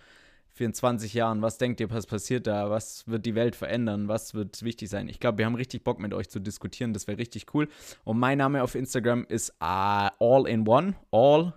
[0.50, 1.42] für in 20 Jahren?
[1.42, 2.70] Was denkt ihr, was passiert da?
[2.70, 4.08] Was wird die Welt verändern?
[4.08, 5.08] Was wird wichtig sein?
[5.08, 6.94] Ich glaube, wir haben richtig Bock mit euch zu diskutieren.
[6.94, 7.68] Das wäre richtig cool.
[8.04, 11.52] Und mein Name auf Instagram ist äh, all in one, all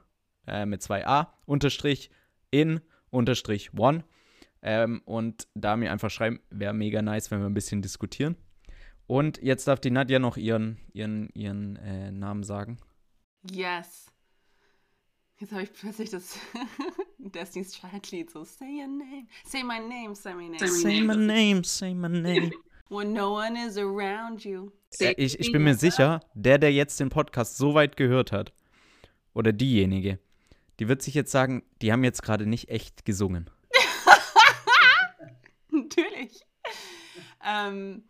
[0.46, 2.12] äh, mit zwei A, unterstrich
[2.52, 4.04] in, unterstrich one.
[4.62, 8.36] Ähm, und da mir einfach schreiben, wäre mega nice, wenn wir ein bisschen diskutieren.
[9.06, 12.78] Und jetzt darf die Nadja noch ihren, ihren, ihren äh, Namen sagen.
[13.50, 14.08] Yes.
[15.39, 16.39] Jetzt habe ich plötzlich das
[17.20, 20.67] Destiny's Child-Lied so Say your name, say my name, say my name.
[20.67, 22.52] Say my name, say my name.
[22.89, 24.72] When no one is around you.
[25.00, 28.54] Äh, ich, ich bin mir sicher, der, der jetzt den Podcast so weit gehört hat,
[29.34, 30.20] oder diejenige,
[30.80, 33.50] die wird sich jetzt sagen, die haben jetzt gerade nicht echt gesungen.
[35.70, 36.46] Natürlich.
[37.44, 38.04] Ähm,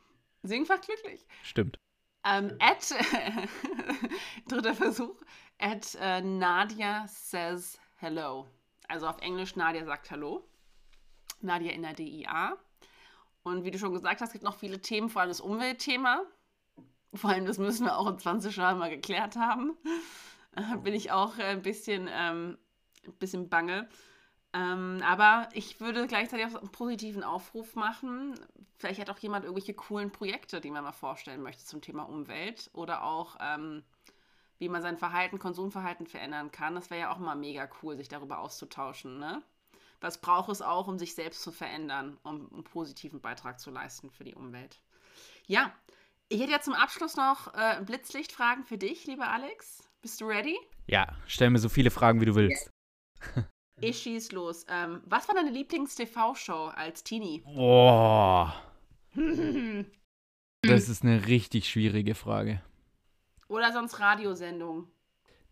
[0.43, 1.25] singfach glücklich.
[1.43, 1.79] Stimmt.
[2.25, 2.93] Ähm, at,
[4.47, 5.15] dritter Versuch,
[5.59, 8.47] at äh, Nadia says hello.
[8.87, 10.47] Also auf Englisch Nadia sagt Hallo.
[11.41, 12.57] Nadia in der DIA.
[13.43, 16.23] Und wie du schon gesagt hast, gibt noch viele Themen, vor allem das Umweltthema.
[17.13, 19.77] Vor allem, das müssen wir auch in 20 Jahren mal geklärt haben.
[20.83, 22.57] Bin ich auch äh, ein bisschen, ähm,
[23.05, 23.87] ein bisschen bange.
[24.53, 28.39] Ähm, aber ich würde gleichzeitig auch einen positiven Aufruf machen.
[28.77, 32.69] Vielleicht hat auch jemand irgendwelche coolen Projekte, die man mal vorstellen möchte zum Thema Umwelt
[32.73, 33.83] oder auch, ähm,
[34.57, 36.75] wie man sein Verhalten, Konsumverhalten verändern kann.
[36.75, 39.19] Das wäre ja auch mal mega cool, sich darüber auszutauschen.
[39.19, 39.43] Ne?
[39.99, 44.09] Was braucht es auch, um sich selbst zu verändern, um einen positiven Beitrag zu leisten
[44.09, 44.79] für die Umwelt?
[45.45, 45.71] Ja,
[46.29, 49.86] ich hätte ja zum Abschluss noch äh, Blitzlichtfragen für dich, lieber Alex.
[50.01, 50.57] Bist du ready?
[50.87, 52.71] Ja, stell mir so viele Fragen, wie du willst.
[53.79, 54.65] Ich schieß los.
[54.69, 57.43] Ähm, was war deine Lieblings-TV-Show als Teenie?
[57.45, 58.55] Boah.
[60.63, 62.63] Das ist eine richtig schwierige Frage.
[63.47, 64.87] Oder sonst Radiosendung?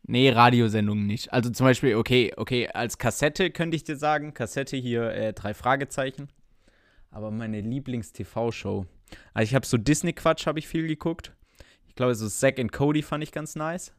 [0.02, 1.32] Nee, Radiosendungen nicht.
[1.34, 5.54] Also zum Beispiel, okay, okay, als Kassette könnte ich dir sagen, Kassette hier äh, drei
[5.54, 6.30] Fragezeichen.
[7.12, 8.88] Aber meine Lieblings-TV-Show.
[9.36, 11.32] Also ich habe so Disney-Quatsch, habe ich viel geguckt.
[11.88, 13.94] Ich glaube, so Zack and Cody fand ich ganz nice.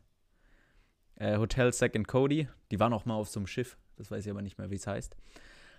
[1.16, 2.48] Äh, Hotel and Cody.
[2.70, 3.76] Die waren auch mal auf so einem Schiff.
[3.96, 5.16] Das weiß ich aber nicht mehr, wie es heißt.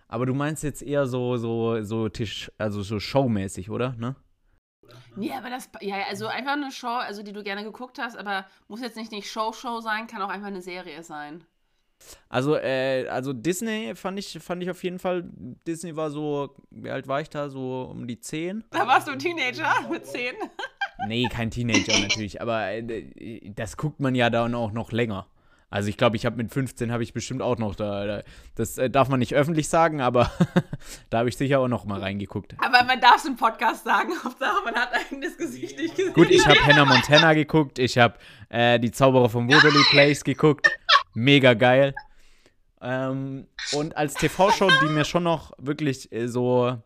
[0.07, 3.93] Aber du meinst jetzt eher so, so, so Tisch, also so showmäßig, oder?
[3.93, 4.15] Ne?
[5.15, 8.45] Nee, aber das, ja, also einfach eine Show, also die du gerne geguckt hast, aber
[8.67, 11.43] muss jetzt nicht nicht Show-Show sein, kann auch einfach eine Serie sein.
[12.29, 15.23] Also, äh, also Disney fand ich, fand ich auf jeden Fall.
[15.67, 17.49] Disney war so, wie alt war ich da?
[17.49, 18.63] So um die 10?
[18.69, 20.35] Da warst du ein Teenager mit 10.
[21.07, 25.27] Nee, kein Teenager natürlich, aber äh, das guckt man ja dann auch noch länger.
[25.69, 28.23] Also ich glaube, ich habe mit 15 habe ich bestimmt auch noch da, da
[28.55, 30.31] das äh, darf man nicht öffentlich sagen, aber
[31.09, 32.55] da habe ich sicher auch noch mal reingeguckt.
[32.59, 36.13] Aber man darf es im Podcast sagen, Hauptsache man hat eigenes Gesicht nicht gesehen.
[36.13, 38.15] Gut, ich habe Hannah Montana geguckt, ich habe
[38.47, 40.69] äh, die Zauberer von Waverly Place geguckt,
[41.13, 41.93] mega geil.
[42.79, 46.81] Ähm, und als TV-Show, die mir schon noch wirklich äh, so,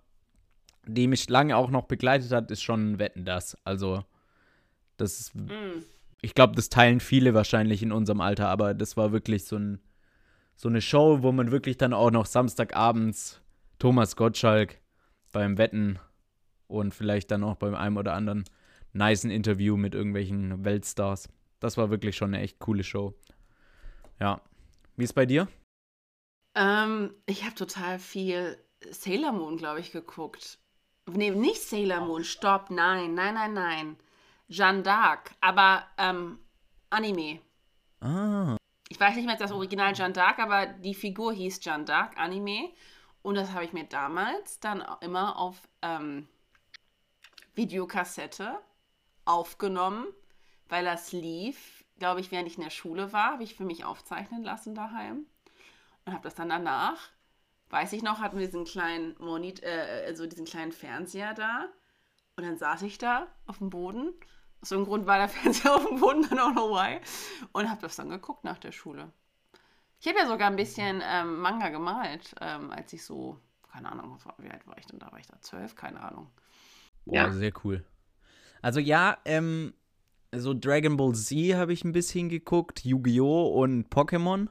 [0.86, 3.58] die mich lange auch noch begleitet hat, ist schon Wetten das.
[3.64, 4.04] Also
[4.98, 5.84] das ist Mm.
[6.22, 9.80] ich glaube, das teilen viele wahrscheinlich in unserem Alter, aber das war wirklich so, ein,
[10.56, 13.42] so eine Show, wo man wirklich dann auch noch Samstagabends
[13.80, 14.80] Thomas Gottschalk
[15.32, 16.00] beim Wetten
[16.68, 18.44] und vielleicht dann auch beim einem oder anderen
[18.94, 21.30] nicen Interview mit irgendwelchen Weltstars.
[21.60, 23.16] Das war wirklich schon eine echt coole Show.
[24.20, 24.42] Ja.
[24.98, 25.48] Wie ist bei dir?
[26.56, 28.58] Ähm, ich habe total viel
[28.90, 30.60] Sailor Moon, glaube ich, geguckt.
[31.08, 33.98] Nee, nicht Sailor Moon, stopp, nein, nein, nein, nein.
[34.50, 36.40] Jeanne d'Arc, aber ähm,
[36.90, 37.40] Anime.
[38.02, 38.58] Ah.
[38.90, 42.72] Ich weiß nicht mehr das Original Jeanne d'Arc, aber die Figur hieß Jeanne d'Arc, Anime.
[43.22, 46.28] Und das habe ich mir damals dann auch immer auf ähm,
[47.56, 48.60] Videokassette
[49.26, 50.08] aufgenommen,
[50.70, 53.86] weil das lief, glaube ich, während ich in der Schule war, habe ich für mich
[53.86, 55.26] aufzeichnen lassen daheim.
[56.06, 57.10] Und habe das dann danach,
[57.72, 61.68] weiß ich noch, hatten wir diesen kleinen Monit, äh, also diesen kleinen Fernseher da.
[62.36, 64.14] Und dann saß ich da auf dem Boden.
[64.62, 67.00] Aus so einem Grund war der Fernseher auf dem Boden, dann auch noch why.
[67.52, 69.12] Und habe das dann geguckt nach der Schule.
[70.00, 73.38] Ich habe ja sogar ein bisschen ähm, Manga gemalt, ähm, als ich so,
[73.72, 75.12] keine Ahnung, wie alt war ich denn da?
[75.12, 75.76] War ich da zwölf?
[75.76, 76.32] Keine Ahnung.
[77.06, 77.32] Boah, Ja.
[77.32, 77.86] sehr cool.
[78.64, 79.74] Also ja, ähm,
[80.34, 83.62] so Dragon Ball Z habe ich ein bisschen geguckt, Yu-Gi-Oh!
[83.62, 84.48] und Pokémon.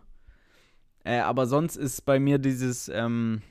[1.05, 3.43] Äh, aber sonst ist bei mir dieses, ähm,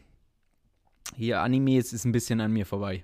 [1.15, 3.03] hier Animes ist ein bisschen an mir vorbei.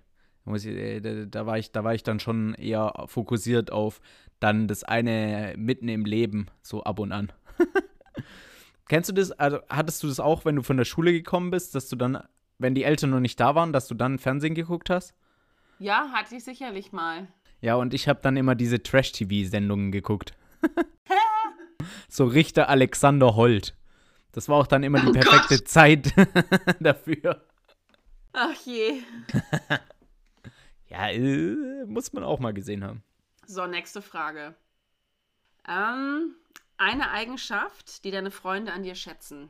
[0.53, 4.01] Ich, äh, da, da, war ich, da war ich dann schon eher fokussiert auf
[4.39, 7.31] dann das eine mitten im Leben, so ab und an.
[8.87, 11.73] Kennst du das, also hattest du das auch, wenn du von der Schule gekommen bist,
[11.73, 12.21] dass du dann,
[12.59, 15.15] wenn die Eltern noch nicht da waren, dass du dann Fernsehen geguckt hast?
[15.79, 17.27] Ja, hatte ich sicherlich mal.
[17.61, 20.33] Ja, und ich habe dann immer diese Trash-TV-Sendungen geguckt.
[22.07, 23.75] so Richter Alexander Holt.
[24.35, 26.13] Das war auch dann immer die Oh perfekte Zeit
[26.81, 27.41] dafür.
[28.33, 29.01] Ach je.
[30.87, 33.03] Ja, äh, muss man auch mal gesehen haben.
[33.47, 34.55] So, nächste Frage.
[35.67, 36.35] Ähm,
[36.77, 39.49] eine Eigenschaft, die deine Freunde an dir schätzen.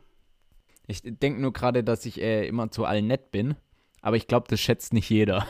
[0.88, 3.56] Ich denke nur gerade, dass ich äh, immer zu allen nett bin.
[4.02, 5.46] Aber ich glaube, das schätzt nicht jeder.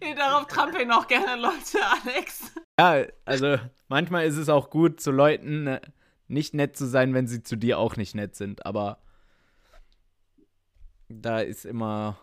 [0.16, 2.52] Darauf trampeln auch gerne Leute, Alex.
[2.78, 5.80] ja, also manchmal ist es auch gut, zu Leuten äh,
[6.28, 8.66] nicht nett zu sein, wenn sie zu dir auch nicht nett sind.
[8.66, 8.98] Aber
[11.08, 12.18] da ist immer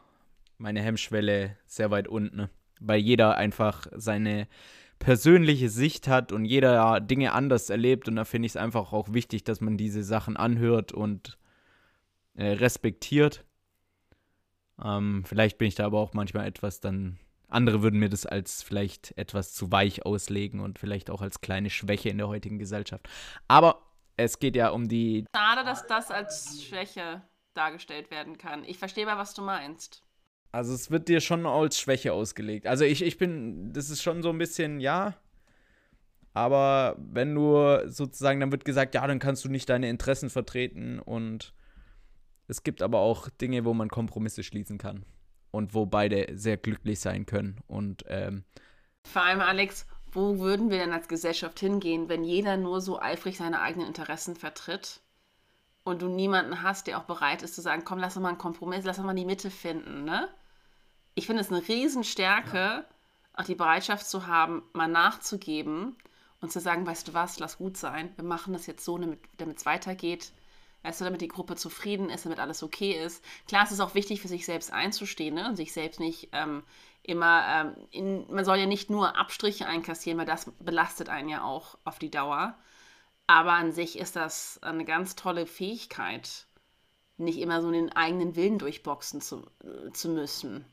[0.57, 2.49] meine Hemmschwelle sehr weit unten.
[2.79, 4.47] Weil jeder einfach seine
[4.99, 8.07] persönliche Sicht hat und jeder Dinge anders erlebt.
[8.07, 11.37] Und da finde ich es einfach auch wichtig, dass man diese Sachen anhört und
[12.35, 13.45] äh, respektiert.
[14.83, 17.19] Ähm, vielleicht bin ich da aber auch manchmal etwas dann.
[17.47, 21.69] Andere würden mir das als vielleicht etwas zu weich auslegen und vielleicht auch als kleine
[21.69, 23.07] Schwäche in der heutigen Gesellschaft.
[23.47, 25.25] Aber es geht ja um die.
[25.35, 27.21] Schade, dass das als Schwäche
[27.53, 28.63] dargestellt werden kann.
[28.63, 30.03] Ich verstehe mal, was du meinst.
[30.51, 32.67] Also es wird dir schon als Schwäche ausgelegt.
[32.67, 35.15] Also ich, ich bin, das ist schon so ein bisschen, ja.
[36.33, 40.99] Aber wenn du sozusagen, dann wird gesagt, ja, dann kannst du nicht deine Interessen vertreten.
[40.99, 41.53] Und
[42.47, 45.05] es gibt aber auch Dinge, wo man Kompromisse schließen kann.
[45.51, 47.59] Und wo beide sehr glücklich sein können.
[47.67, 48.43] Und ähm,
[49.05, 53.37] Vor allem, Alex, wo würden wir denn als Gesellschaft hingehen, wenn jeder nur so eifrig
[53.37, 55.01] seine eigenen Interessen vertritt
[55.83, 58.37] und du niemanden hast, der auch bereit ist zu sagen, komm, lass uns mal einen
[58.37, 60.29] Kompromiss, lass uns mal die Mitte finden, ne?
[61.15, 62.85] Ich finde es eine Riesenstärke,
[63.33, 65.95] auch die Bereitschaft zu haben, mal nachzugeben
[66.41, 69.57] und zu sagen, weißt du was, lass gut sein, wir machen das jetzt so, damit
[69.57, 70.31] es weitergeht.
[70.83, 73.23] Weißt du, damit die Gruppe zufrieden ist, damit alles okay ist.
[73.47, 75.47] Klar, es ist auch wichtig, für sich selbst einzustehen ne?
[75.47, 76.63] und sich selbst nicht ähm,
[77.03, 81.43] immer, ähm, in, man soll ja nicht nur Abstriche einkassieren, weil das belastet einen ja
[81.43, 82.57] auch auf die Dauer.
[83.27, 86.47] Aber an sich ist das eine ganz tolle Fähigkeit,
[87.17, 90.65] nicht immer so den eigenen Willen durchboxen zu, äh, zu müssen.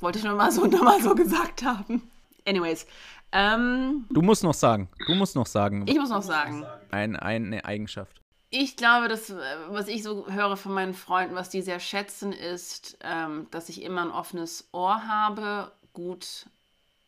[0.00, 2.10] Wollte ich nur mal so, nur mal so gesagt haben.
[2.46, 2.86] Anyways,
[3.32, 7.64] ähm, du musst noch sagen, du musst noch sagen, ich muss noch sagen, ein, eine
[7.64, 8.19] Eigenschaft.
[8.50, 9.36] Ich glaube, das, äh,
[9.68, 13.82] was ich so höre von meinen Freunden, was die sehr schätzen, ist, ähm, dass ich
[13.82, 16.46] immer ein offenes Ohr habe, gut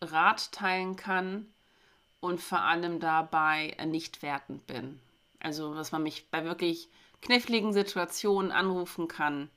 [0.01, 1.47] Rat teilen kann
[2.21, 5.01] und vor allem dabei äh, nicht wertend bin.
[5.41, 6.89] Also, dass man mich bei wirklich
[7.21, 9.51] kniffligen Situationen anrufen kann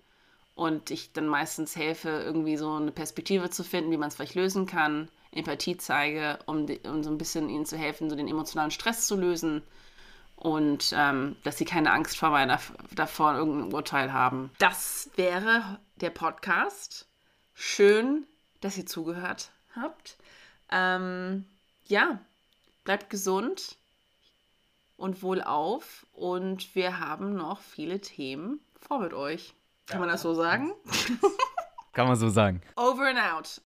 [0.55, 4.35] und ich dann meistens helfe, irgendwie so eine Perspektive zu finden, wie man es vielleicht
[4.35, 8.71] lösen kann, Empathie zeige, um, um so ein bisschen ihnen zu helfen, so den emotionalen
[8.71, 9.61] Stress zu lösen
[10.45, 12.59] und ähm, dass sie keine Angst vor meiner,
[12.93, 14.51] davor irgendein Urteil haben.
[14.59, 17.07] Das wäre der Podcast.
[17.55, 18.27] Schön,
[18.61, 20.17] dass ihr zugehört habt.
[20.69, 21.45] Ähm,
[21.87, 22.19] ja,
[22.83, 23.75] bleibt gesund
[24.97, 29.55] und wohlauf und wir haben noch viele Themen vor mit euch.
[29.87, 30.73] Kann man das so sagen?
[31.93, 32.61] Kann man so sagen.
[32.75, 33.61] Over and out.